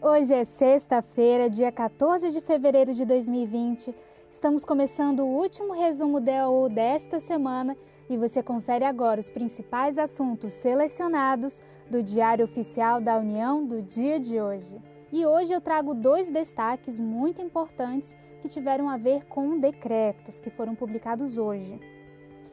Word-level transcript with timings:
Hoje 0.00 0.34
é 0.34 0.44
sexta-feira, 0.44 1.48
dia 1.48 1.70
14 1.70 2.30
de 2.30 2.40
fevereiro 2.40 2.92
de 2.92 3.04
2020. 3.04 3.94
Estamos 4.30 4.64
começando 4.64 5.20
o 5.20 5.26
último 5.26 5.72
resumo 5.72 6.20
DAU 6.20 6.68
desta 6.68 7.20
semana 7.20 7.76
e 8.10 8.16
você 8.16 8.42
confere 8.42 8.84
agora 8.84 9.20
os 9.20 9.30
principais 9.30 9.98
assuntos 9.98 10.52
selecionados 10.54 11.62
do 11.88 12.02
Diário 12.02 12.44
Oficial 12.44 13.00
da 13.00 13.18
União 13.18 13.64
do 13.64 13.82
dia 13.82 14.18
de 14.18 14.40
hoje. 14.40 14.76
E 15.12 15.24
hoje 15.24 15.54
eu 15.54 15.60
trago 15.60 15.94
dois 15.94 16.30
destaques 16.30 16.98
muito 16.98 17.40
importantes 17.40 18.16
que 18.42 18.48
tiveram 18.48 18.90
a 18.90 18.96
ver 18.96 19.24
com 19.26 19.58
decretos 19.58 20.40
que 20.40 20.50
foram 20.50 20.74
publicados 20.74 21.38
hoje. 21.38 21.80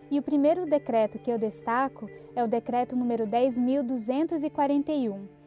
E 0.10 0.20
o 0.20 0.24
primeiro 0.24 0.66
decreto 0.66 1.18
que 1.18 1.32
eu 1.32 1.40
destaco 1.40 2.10
é 2.36 2.44
o 2.44 2.48
decreto 2.48 2.96
número 2.96 3.26
10.241 3.26 5.41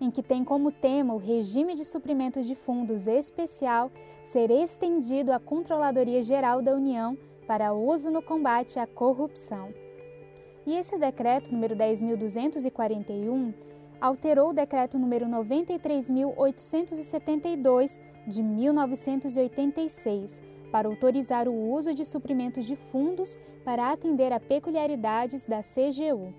em 0.00 0.10
que 0.10 0.22
tem 0.22 0.42
como 0.44 0.72
tema 0.72 1.12
o 1.14 1.18
regime 1.18 1.74
de 1.74 1.84
suprimentos 1.84 2.46
de 2.46 2.54
fundos 2.54 3.06
especial 3.06 3.92
ser 4.22 4.50
estendido 4.50 5.32
à 5.32 5.38
Controladoria 5.38 6.22
Geral 6.22 6.62
da 6.62 6.74
União 6.74 7.16
para 7.46 7.72
uso 7.72 8.10
no 8.10 8.20
combate 8.22 8.78
à 8.78 8.86
corrupção. 8.86 9.72
E 10.66 10.74
esse 10.74 10.98
decreto 10.98 11.52
número 11.52 11.76
10.241 11.76 13.54
alterou 14.00 14.48
o 14.50 14.54
decreto 14.54 14.98
número 14.98 15.26
93.872 15.26 18.00
de 18.26 18.42
1986 18.42 20.42
para 20.72 20.88
autorizar 20.88 21.46
o 21.48 21.70
uso 21.70 21.94
de 21.94 22.04
suprimentos 22.04 22.66
de 22.66 22.74
fundos 22.76 23.38
para 23.64 23.92
atender 23.92 24.32
a 24.32 24.40
peculiaridades 24.40 25.46
da 25.46 25.60
CGU. 25.60 26.34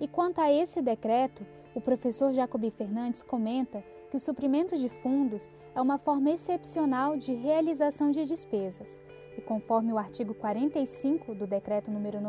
E 0.00 0.06
quanto 0.06 0.38
a 0.40 0.52
esse 0.52 0.80
decreto, 0.82 1.46
o 1.74 1.80
professor 1.80 2.32
Jacobi 2.32 2.70
Fernandes 2.70 3.22
comenta 3.22 3.82
que 4.10 4.16
o 4.16 4.20
suprimento 4.20 4.76
de 4.76 4.88
fundos 4.88 5.50
é 5.74 5.80
uma 5.80 5.98
forma 5.98 6.30
excepcional 6.30 7.16
de 7.16 7.32
realização 7.32 8.10
de 8.10 8.24
despesas 8.24 9.00
e, 9.38 9.40
conforme 9.40 9.92
o 9.92 9.98
artigo 9.98 10.34
45 10.34 11.34
do 11.34 11.46
Decreto 11.46 11.90
nº 11.90 12.20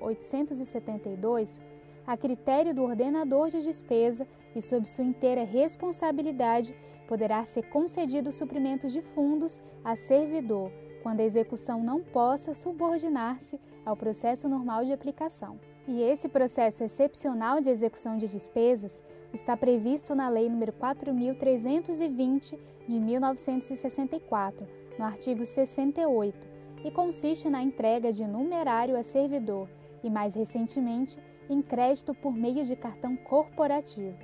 93.872, 0.00 1.60
a 2.06 2.16
critério 2.16 2.74
do 2.74 2.82
ordenador 2.82 3.50
de 3.50 3.60
despesa 3.60 4.26
e 4.56 4.62
sob 4.62 4.88
sua 4.88 5.04
inteira 5.04 5.44
responsabilidade, 5.44 6.74
poderá 7.06 7.44
ser 7.44 7.68
concedido 7.68 8.32
suprimento 8.32 8.88
de 8.88 9.02
fundos 9.02 9.60
a 9.84 9.94
servidor, 9.96 10.72
quando 11.02 11.20
a 11.20 11.24
execução 11.24 11.82
não 11.82 12.02
possa 12.02 12.54
subordinar-se 12.54 13.60
ao 13.84 13.96
processo 13.96 14.48
normal 14.48 14.84
de 14.84 14.92
aplicação. 14.92 15.58
E 15.92 16.02
esse 16.04 16.28
processo 16.28 16.84
excepcional 16.84 17.60
de 17.60 17.68
execução 17.68 18.16
de 18.16 18.28
despesas 18.28 19.02
está 19.34 19.56
previsto 19.56 20.14
na 20.14 20.28
Lei 20.28 20.48
nº 20.48 20.70
4320 20.70 22.56
de 22.86 23.00
1964, 23.00 24.68
no 24.96 25.04
artigo 25.04 25.44
68, 25.44 26.38
e 26.84 26.92
consiste 26.92 27.50
na 27.50 27.60
entrega 27.60 28.12
de 28.12 28.24
numerário 28.24 28.96
a 28.96 29.02
servidor 29.02 29.68
e, 30.04 30.08
mais 30.08 30.36
recentemente, 30.36 31.18
em 31.48 31.60
crédito 31.60 32.14
por 32.14 32.32
meio 32.32 32.64
de 32.64 32.76
cartão 32.76 33.16
corporativo. 33.16 34.16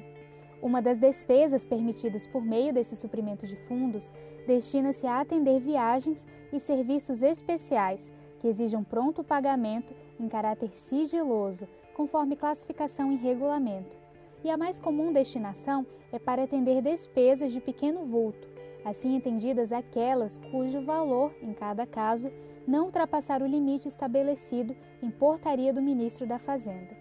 Uma 0.63 0.81
das 0.81 1.01
despesas 1.01 1.67
permitidas 1.67 2.29
por 2.29 2.45
meio 2.45 2.73
desse 2.73 2.95
suprimento 2.95 3.45
de 3.45 3.57
fundos 3.67 4.13
destina-se 4.47 5.05
a 5.05 5.21
atender 5.21 5.59
viagens 5.59 6.25
e 6.53 6.61
serviços 6.61 7.25
especiais 7.25 8.13
que 8.41 8.49
exijam 8.49 8.85
pronto 8.85 9.25
pagamento 9.25 9.95
em 10.19 10.29
caráter 10.29 10.71
sigiloso, 10.73 11.67
conforme 11.95 12.37
classificação 12.37 13.11
em 13.11 13.17
regulamento. 13.17 13.97
E 14.45 14.51
a 14.51 14.57
mais 14.57 14.79
comum 14.79 15.13
destinação 15.13 15.87
é 16.13 16.19
para 16.19 16.45
atender 16.45 16.81
despesas 16.83 17.53
de 17.53 17.61
pequeno 17.61 18.05
vulto, 18.05 18.49
assim 18.85 19.17
entendidas 19.17 19.73
aquelas 19.73 20.39
cujo 20.39 20.81
valor, 20.83 21.35
em 21.43 21.53
cada 21.53 21.87
caso, 21.87 22.31
não 22.67 22.85
ultrapassar 22.85 23.43
o 23.43 23.47
limite 23.47 23.89
estabelecido 23.89 24.77
em 25.03 25.11
portaria 25.11 25.73
do 25.73 25.83
ministro 25.83 26.27
da 26.27 26.39
Fazenda. 26.39 26.97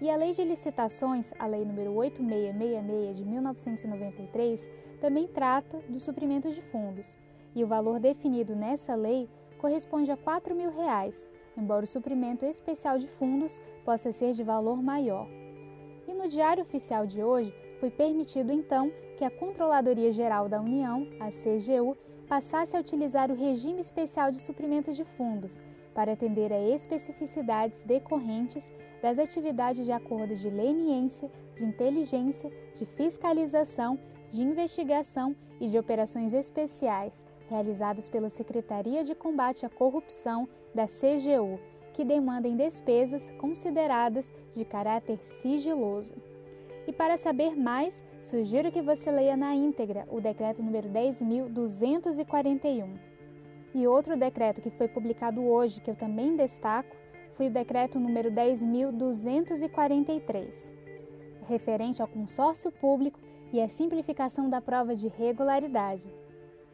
E 0.00 0.08
a 0.08 0.16
Lei 0.16 0.32
de 0.32 0.44
Licitações, 0.44 1.32
a 1.38 1.46
Lei 1.46 1.62
nº 1.62 1.90
8666 1.94 3.16
de 3.18 3.24
1993, 3.24 4.70
também 5.00 5.26
trata 5.26 5.78
do 5.88 5.98
suprimento 5.98 6.50
de 6.50 6.62
fundos, 6.62 7.18
e 7.54 7.62
o 7.62 7.66
valor 7.66 7.98
definido 7.98 8.54
nessa 8.54 8.94
lei 8.94 9.28
corresponde 9.60 10.10
a 10.10 10.16
4 10.16 10.54
mil 10.54 10.70
reais, 10.70 11.28
embora 11.56 11.84
o 11.84 11.88
suprimento 11.88 12.46
especial 12.46 12.98
de 12.98 13.06
fundos 13.06 13.60
possa 13.84 14.10
ser 14.10 14.32
de 14.32 14.42
valor 14.42 14.82
maior. 14.82 15.28
E 16.08 16.14
no 16.14 16.26
Diário 16.26 16.62
Oficial 16.62 17.06
de 17.06 17.22
hoje 17.22 17.54
foi 17.78 17.90
permitido 17.90 18.50
então 18.50 18.90
que 19.16 19.24
a 19.24 19.30
Controladoria 19.30 20.10
Geral 20.12 20.48
da 20.48 20.60
União, 20.60 21.06
a 21.20 21.28
CGU, 21.28 21.96
passasse 22.26 22.76
a 22.76 22.80
utilizar 22.80 23.30
o 23.30 23.34
regime 23.34 23.80
especial 23.80 24.30
de 24.30 24.40
suprimento 24.40 24.92
de 24.92 25.04
fundos 25.04 25.60
para 25.94 26.12
atender 26.12 26.52
a 26.52 26.60
especificidades 26.60 27.82
decorrentes 27.82 28.72
das 29.02 29.18
atividades 29.18 29.84
de 29.84 29.92
acordo 29.92 30.34
de 30.36 30.48
leniência, 30.48 31.30
de 31.56 31.64
inteligência, 31.64 32.50
de 32.74 32.86
fiscalização, 32.86 33.98
de 34.30 34.42
investigação 34.42 35.34
e 35.60 35.66
de 35.66 35.78
operações 35.78 36.32
especiais 36.32 37.26
realizadas 37.50 38.08
pela 38.08 38.30
Secretaria 38.30 39.02
de 39.02 39.12
Combate 39.14 39.66
à 39.66 39.68
Corrupção 39.68 40.48
da 40.74 40.86
CGU, 40.86 41.60
que 41.92 42.02
demandem 42.04 42.56
despesas 42.56 43.30
consideradas 43.38 44.32
de 44.54 44.64
caráter 44.64 45.18
sigiloso. 45.24 46.14
E 46.86 46.92
para 46.92 47.16
saber 47.16 47.56
mais, 47.56 48.04
sugiro 48.20 48.70
que 48.70 48.80
você 48.80 49.10
leia 49.10 49.36
na 49.36 49.52
íntegra 49.54 50.06
o 50.10 50.20
decreto 50.20 50.62
número 50.62 50.88
10.241. 50.88 52.88
E 53.74 53.84
outro 53.86 54.16
decreto 54.16 54.62
que 54.62 54.70
foi 54.70 54.88
publicado 54.88 55.42
hoje, 55.42 55.80
que 55.80 55.90
eu 55.90 55.96
também 55.96 56.36
destaco, 56.36 56.96
foi 57.34 57.48
o 57.48 57.50
decreto 57.50 57.98
número 57.98 58.30
10.243, 58.30 60.72
referente 61.48 62.02
ao 62.02 62.08
consórcio 62.08 62.70
público 62.72 63.18
e 63.52 63.60
à 63.60 63.68
simplificação 63.68 64.48
da 64.48 64.60
prova 64.60 64.94
de 64.94 65.08
regularidade. 65.08 66.19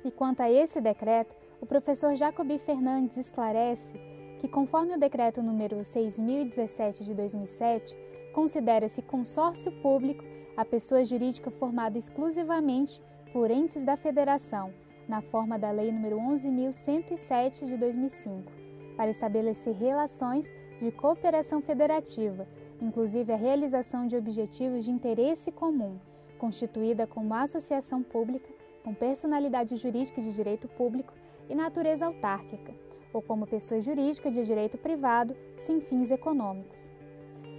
E 0.06 0.10
quanto 0.12 0.40
a 0.40 0.48
esse 0.48 0.80
decreto, 0.80 1.34
o 1.60 1.66
professor 1.66 2.14
Jacobi 2.14 2.60
Fernandes 2.60 3.16
esclarece 3.16 3.98
que, 4.38 4.46
conforme 4.46 4.94
o 4.94 5.00
decreto 5.00 5.42
número 5.42 5.84
6017 5.84 7.04
de 7.04 7.12
2007, 7.12 7.98
considera-se 8.32 9.02
consórcio 9.02 9.72
público 9.82 10.22
a 10.56 10.64
pessoa 10.64 11.04
jurídica 11.04 11.50
formada 11.50 11.98
exclusivamente 11.98 13.02
por 13.32 13.50
entes 13.50 13.84
da 13.84 13.96
federação, 13.96 14.72
na 15.08 15.22
forma 15.22 15.58
da 15.58 15.72
Lei 15.72 15.90
nº 15.90 16.14
11.107 16.14 17.64
de 17.64 17.76
2005, 17.76 18.52
para 18.96 19.10
estabelecer 19.10 19.74
relações 19.74 20.54
de 20.78 20.92
cooperação 20.92 21.60
federativa, 21.60 22.46
inclusive 22.80 23.32
a 23.32 23.36
realização 23.36 24.06
de 24.06 24.16
objetivos 24.16 24.84
de 24.84 24.92
interesse 24.92 25.50
comum, 25.50 25.98
constituída 26.38 27.08
como 27.08 27.34
associação 27.34 28.04
pública 28.04 28.55
com 28.86 28.94
personalidade 28.94 29.74
jurídica 29.74 30.22
de 30.22 30.32
direito 30.32 30.68
público 30.68 31.12
e 31.50 31.56
natureza 31.56 32.06
autárquica, 32.06 32.72
ou 33.12 33.20
como 33.20 33.44
pessoa 33.44 33.80
jurídica 33.80 34.30
de 34.30 34.46
direito 34.46 34.78
privado 34.78 35.36
sem 35.58 35.80
fins 35.80 36.12
econômicos. 36.12 36.88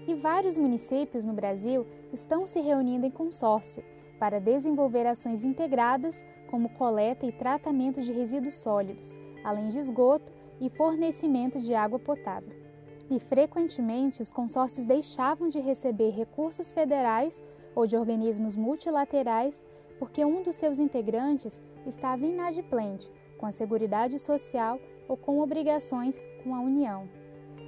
E 0.08 0.16
vários 0.16 0.56
municípios 0.56 1.26
no 1.26 1.34
Brasil 1.34 1.86
estão 2.14 2.48
se 2.48 2.62
reunindo 2.62 3.06
em 3.06 3.12
consórcio 3.12 3.84
para 4.18 4.40
desenvolver 4.40 5.06
ações 5.06 5.44
integradas 5.44 6.24
como 6.50 6.70
coleta 6.70 7.26
e 7.26 7.32
tratamento 7.34 8.02
de 8.02 8.14
resíduos 8.14 8.54
sólidos, 8.54 9.14
além 9.44 9.68
de 9.68 9.80
esgoto 9.80 10.32
e 10.62 10.70
fornecimento 10.70 11.60
de 11.60 11.76
água 11.76 12.00
potável. 12.00 12.56
E 13.12 13.20
frequentemente 13.20 14.22
os 14.22 14.32
consórcios 14.32 14.86
deixavam 14.86 15.50
de 15.50 15.60
receber 15.60 16.12
recursos 16.12 16.72
federais 16.72 17.44
ou 17.78 17.86
de 17.86 17.96
organismos 17.96 18.56
multilaterais 18.56 19.64
porque 20.00 20.26
um 20.26 20.42
dos 20.42 20.56
seus 20.56 20.80
integrantes 20.80 21.62
estava 21.86 22.26
inadimplente 22.26 23.12
com 23.38 23.46
a 23.46 23.52
Seguridade 23.52 24.18
Social 24.18 24.80
ou 25.08 25.16
com 25.16 25.40
obrigações 25.40 26.24
com 26.44 26.56
a 26.56 26.60
União. 26.60 27.08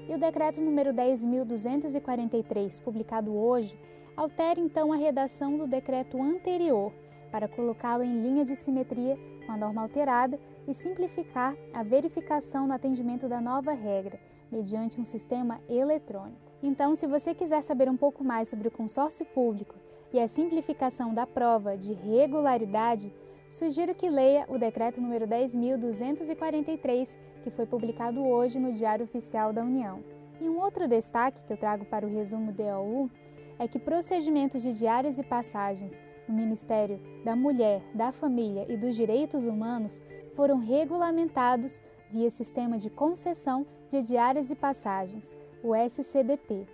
E 0.08 0.16
o 0.16 0.18
decreto 0.18 0.60
número 0.60 0.92
10.243, 0.92 2.82
publicado 2.82 3.32
hoje, 3.38 3.80
altera 4.18 4.60
então 4.60 4.92
a 4.92 4.96
redação 4.96 5.56
do 5.60 5.68
decreto 5.68 6.20
anterior 6.20 6.92
para 7.32 7.48
colocá-lo 7.48 8.02
em 8.02 8.20
linha 8.20 8.44
de 8.44 8.56
simetria 8.56 9.16
com 9.46 9.52
a 9.52 9.58
norma 9.58 9.84
alterada 9.84 10.40
e 10.68 10.74
simplificar 10.74 11.56
a 11.72 11.84
verificação 11.84 12.66
no 12.66 12.74
atendimento 12.74 13.30
da 13.30 13.40
nova 13.40 13.74
regra, 13.74 14.20
mediante 14.52 15.00
um 15.00 15.06
sistema 15.06 15.62
eletrônico. 15.70 16.52
Então, 16.64 16.96
se 16.96 17.06
você 17.06 17.36
quiser 17.36 17.62
saber 17.62 17.88
um 17.88 17.96
pouco 17.96 18.24
mais 18.24 18.48
sobre 18.48 18.68
o 18.68 18.72
consórcio 18.72 19.24
público 19.28 19.76
e 20.12 20.20
a 20.20 20.28
simplificação 20.28 21.14
da 21.14 21.26
prova 21.26 21.78
de 21.78 21.94
regularidade, 21.94 23.14
sugiro 23.50 23.94
que 23.96 24.10
leia 24.10 24.46
o 24.48 24.58
decreto 24.58 25.02
número 25.02 25.28
10.243, 25.28 27.18
que 27.44 27.50
foi 27.50 27.66
publicado 27.66 28.26
hoje 28.26 28.60
no 28.60 28.72
Diário 28.72 29.06
Oficial 29.06 29.54
da 29.54 29.64
União. 29.64 30.04
E 30.42 30.48
um 30.48 30.60
outro 30.60 30.88
destaque 30.88 31.44
que 31.44 31.54
eu 31.54 31.58
trago 31.58 31.86
para 31.86 32.06
o 32.06 32.10
resumo 32.10 32.52
DOU 32.52 33.10
é 33.58 33.68
que 33.68 33.78
procedimentos 33.78 34.62
de 34.62 34.78
diárias 34.78 35.20
e 35.20 35.24
passagens 35.24 36.02
no 36.28 36.36
Ministério 36.36 37.00
da 37.26 37.36
Mulher, 37.36 37.82
da 37.94 38.12
Família 38.12 38.66
e 38.70 38.78
dos 38.78 38.96
Direitos 38.96 39.46
Humanos 39.46 40.02
foram 40.36 40.58
regulamentados 40.58 41.82
via 42.10 42.30
Sistema 42.30 42.78
de 42.78 42.90
Concessão 42.90 43.66
de 43.90 44.02
Diárias 44.02 44.50
e 44.50 44.56
Passagens, 44.56 45.38
o 45.62 45.76
SCDP. 45.76 46.66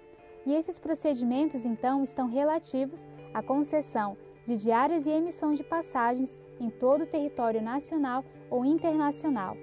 E 0.45 0.53
esses 0.53 0.77
procedimentos, 0.77 1.65
então, 1.65 2.03
estão 2.03 2.27
relativos 2.27 3.07
à 3.33 3.41
concessão 3.41 4.15
de 4.45 4.57
diárias 4.57 5.07
e 5.07 5.09
emissão 5.09 5.53
de 5.53 5.63
passagens 5.63 6.39
em 6.59 6.69
todo 6.69 7.01
o 7.03 7.07
território 7.07 7.61
nacional 7.61 8.23
ou 8.49 8.63
internacional, 8.63 9.57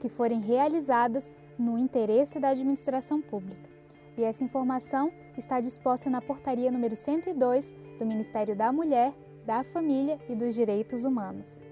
que 0.00 0.08
forem 0.08 0.40
realizadas 0.40 1.32
no 1.56 1.78
interesse 1.78 2.40
da 2.40 2.48
administração 2.48 3.22
pública. 3.22 3.70
E 4.18 4.24
essa 4.24 4.42
informação 4.42 5.12
está 5.36 5.60
disposta 5.60 6.10
na 6.10 6.20
portaria 6.20 6.72
número 6.72 6.96
102 6.96 7.72
do 7.98 8.06
Ministério 8.06 8.56
da 8.56 8.72
Mulher, 8.72 9.14
da 9.44 9.62
Família 9.62 10.18
e 10.28 10.34
dos 10.34 10.54
Direitos 10.54 11.04
Humanos. 11.04 11.62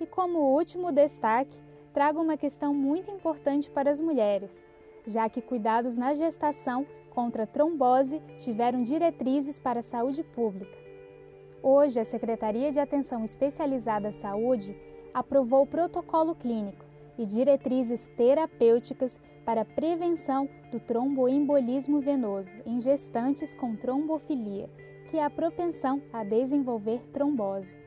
E 0.00 0.06
como 0.06 0.54
último 0.54 0.92
destaque, 0.92 1.58
trago 1.92 2.20
uma 2.20 2.36
questão 2.36 2.72
muito 2.72 3.10
importante 3.10 3.70
para 3.70 3.90
as 3.90 3.98
mulheres, 3.98 4.64
já 5.06 5.28
que 5.28 5.40
cuidados 5.40 5.96
na 5.96 6.14
gestação 6.14 6.86
contra 7.10 7.46
trombose 7.46 8.20
tiveram 8.38 8.82
diretrizes 8.82 9.58
para 9.58 9.80
a 9.80 9.82
saúde 9.82 10.22
pública. 10.22 10.76
Hoje, 11.62 11.98
a 11.98 12.04
Secretaria 12.04 12.70
de 12.70 12.78
Atenção 12.78 13.24
Especializada 13.24 14.08
à 14.08 14.12
Saúde 14.12 14.76
aprovou 15.14 15.62
o 15.62 15.66
protocolo 15.66 16.34
clínico 16.34 16.84
e 17.18 17.24
diretrizes 17.24 18.08
terapêuticas 18.16 19.18
para 19.44 19.62
a 19.62 19.64
prevenção 19.64 20.48
do 20.70 20.78
tromboembolismo 20.78 22.00
venoso 22.00 22.54
em 22.66 22.80
gestantes 22.80 23.54
com 23.54 23.74
trombofilia, 23.74 24.68
que 25.10 25.16
é 25.16 25.24
a 25.24 25.30
propensão 25.30 26.02
a 26.12 26.22
desenvolver 26.22 27.00
trombose. 27.12 27.85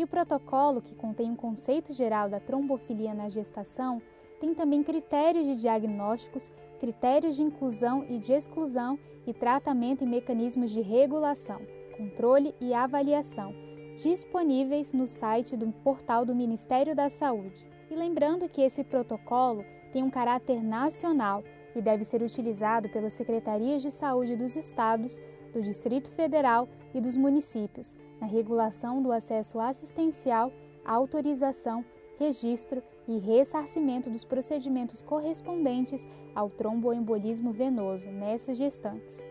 E 0.00 0.04
o 0.04 0.06
protocolo, 0.06 0.80
que 0.80 0.94
contém 0.94 1.30
um 1.30 1.36
conceito 1.36 1.92
geral 1.92 2.26
da 2.30 2.40
trombofilia 2.40 3.12
na 3.12 3.28
gestação, 3.28 4.00
tem 4.40 4.54
também 4.54 4.82
critérios 4.82 5.46
de 5.46 5.60
diagnósticos, 5.60 6.50
critérios 6.80 7.36
de 7.36 7.42
inclusão 7.42 8.06
e 8.08 8.16
de 8.16 8.32
exclusão 8.32 8.98
e 9.26 9.34
tratamento 9.34 10.02
e 10.02 10.06
mecanismos 10.06 10.70
de 10.70 10.80
regulação, 10.80 11.60
controle 11.98 12.54
e 12.58 12.72
avaliação, 12.72 13.54
disponíveis 13.94 14.94
no 14.94 15.06
site 15.06 15.54
do 15.54 15.70
portal 15.70 16.24
do 16.24 16.34
Ministério 16.34 16.96
da 16.96 17.10
Saúde. 17.10 17.62
E 17.90 17.94
lembrando 17.94 18.48
que 18.48 18.62
esse 18.62 18.82
protocolo 18.82 19.62
tem 19.92 20.02
um 20.02 20.08
caráter 20.08 20.64
nacional 20.64 21.44
e 21.76 21.82
deve 21.82 22.06
ser 22.06 22.22
utilizado 22.22 22.88
pelas 22.88 23.12
secretarias 23.12 23.82
de 23.82 23.90
saúde 23.90 24.34
dos 24.34 24.56
estados, 24.56 25.20
do 25.52 25.60
Distrito 25.60 26.10
Federal 26.10 26.68
e 26.94 27.00
dos 27.00 27.16
municípios 27.16 27.94
na 28.20 28.26
regulação 28.26 29.02
do 29.02 29.12
acesso 29.12 29.58
assistencial, 29.60 30.52
autorização, 30.84 31.84
registro 32.18 32.82
e 33.08 33.18
ressarcimento 33.18 34.10
dos 34.10 34.24
procedimentos 34.24 35.00
correspondentes 35.02 36.06
ao 36.34 36.50
tromboembolismo 36.50 37.52
venoso 37.52 38.10
nessas 38.10 38.58
gestantes. 38.58 39.24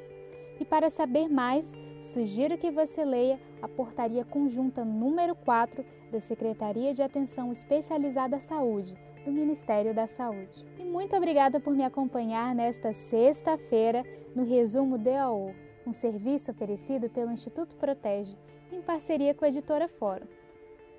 E 0.60 0.66
para 0.66 0.90
saber 0.90 1.30
mais, 1.30 1.74
sugiro 2.02 2.58
que 2.58 2.72
você 2.72 3.06
leia 3.06 3.40
a 3.62 3.68
Portaria 3.68 4.26
Conjunta 4.26 4.84
número 4.84 5.36
4 5.36 5.86
da 6.12 6.20
Secretaria 6.20 6.94
de 6.94 7.02
Atenção 7.02 7.52
Especializada 7.52 8.38
à 8.38 8.40
Saúde, 8.42 8.98
do 9.24 9.32
Ministério 9.32 9.94
da 9.94 10.08
Saúde. 10.08 10.66
E 10.78 10.84
muito 10.84 11.16
obrigada 11.16 11.60
por 11.60 11.74
me 11.74 11.84
acompanhar 11.84 12.54
nesta 12.56 12.92
sexta-feira 12.92 14.04
no 14.36 14.44
Resumo 14.44 14.98
DAO, 14.98 15.54
um 15.90 15.94
serviço 15.94 16.52
oferecido 16.52 17.10
pelo 17.10 17.32
Instituto 17.32 17.76
Protege, 17.76 18.38
em 18.72 18.80
parceria 18.80 19.34
com 19.34 19.44
a 19.44 19.48
editora 19.48 19.88
Fórum. 19.88 20.28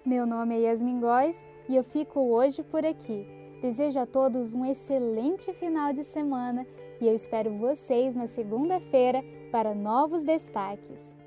Meu 0.04 0.26
nome 0.26 0.56
é 0.56 0.62
Yasmin 0.62 0.98
Góes 0.98 1.44
e 1.68 1.76
eu 1.76 1.84
fico 1.84 2.18
hoje 2.20 2.64
por 2.64 2.84
aqui. 2.84 3.24
Desejo 3.62 4.00
a 4.00 4.06
todos 4.06 4.52
um 4.52 4.64
excelente 4.64 5.52
final 5.52 5.92
de 5.92 6.02
semana 6.02 6.66
e 7.00 7.06
eu 7.06 7.14
espero 7.14 7.52
vocês 7.52 8.16
na 8.16 8.26
segunda-feira 8.26 9.22
para 9.52 9.74
novos 9.74 10.24
destaques. 10.24 11.19